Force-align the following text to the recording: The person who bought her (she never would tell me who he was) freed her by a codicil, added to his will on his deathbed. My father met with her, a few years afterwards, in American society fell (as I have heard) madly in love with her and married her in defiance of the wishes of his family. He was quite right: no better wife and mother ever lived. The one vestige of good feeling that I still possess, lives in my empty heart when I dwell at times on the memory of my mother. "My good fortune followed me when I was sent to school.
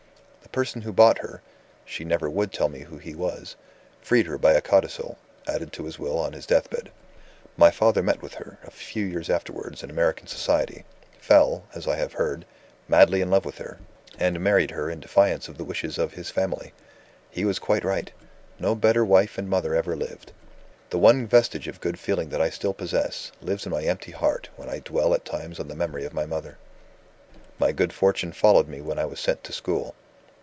The 0.43 0.55
person 0.61 0.81
who 0.81 0.91
bought 0.91 1.19
her 1.19 1.41
(she 1.85 2.03
never 2.03 2.29
would 2.29 2.51
tell 2.51 2.67
me 2.67 2.79
who 2.81 2.97
he 2.97 3.15
was) 3.15 3.55
freed 4.01 4.25
her 4.25 4.37
by 4.37 4.51
a 4.51 4.59
codicil, 4.59 5.17
added 5.47 5.71
to 5.71 5.85
his 5.85 5.97
will 5.97 6.19
on 6.19 6.33
his 6.33 6.45
deathbed. 6.45 6.91
My 7.55 7.71
father 7.71 8.03
met 8.03 8.21
with 8.21 8.33
her, 8.33 8.57
a 8.65 8.69
few 8.69 9.05
years 9.05 9.29
afterwards, 9.29 9.81
in 9.81 9.89
American 9.89 10.27
society 10.27 10.83
fell 11.21 11.63
(as 11.73 11.87
I 11.87 11.95
have 11.95 12.11
heard) 12.13 12.43
madly 12.89 13.21
in 13.21 13.29
love 13.29 13.45
with 13.45 13.59
her 13.59 13.77
and 14.19 14.41
married 14.41 14.71
her 14.71 14.89
in 14.89 14.99
defiance 14.99 15.47
of 15.47 15.57
the 15.57 15.63
wishes 15.63 15.97
of 15.97 16.15
his 16.15 16.29
family. 16.31 16.73
He 17.29 17.45
was 17.45 17.57
quite 17.57 17.85
right: 17.85 18.11
no 18.59 18.75
better 18.75 19.05
wife 19.05 19.37
and 19.37 19.49
mother 19.49 19.73
ever 19.73 19.95
lived. 19.95 20.33
The 20.89 20.97
one 20.99 21.27
vestige 21.27 21.69
of 21.69 21.79
good 21.79 21.97
feeling 21.97 22.27
that 22.27 22.41
I 22.41 22.49
still 22.49 22.73
possess, 22.73 23.31
lives 23.41 23.65
in 23.65 23.71
my 23.71 23.83
empty 23.83 24.11
heart 24.11 24.49
when 24.57 24.67
I 24.69 24.79
dwell 24.79 25.13
at 25.13 25.23
times 25.23 25.61
on 25.61 25.69
the 25.69 25.75
memory 25.75 26.03
of 26.03 26.13
my 26.13 26.25
mother. 26.25 26.57
"My 27.57 27.71
good 27.71 27.93
fortune 27.93 28.33
followed 28.33 28.67
me 28.67 28.81
when 28.81 28.99
I 28.99 29.05
was 29.05 29.21
sent 29.21 29.45
to 29.45 29.53
school. 29.53 29.95